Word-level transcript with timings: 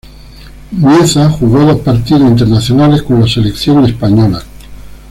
Mieza 0.71 1.29
jugó 1.29 1.63
dos 1.63 1.81
partidos 1.81 2.23
internacionales 2.23 3.03
con 3.03 3.19
la 3.19 3.27
selección 3.27 3.85
española. 3.85 4.41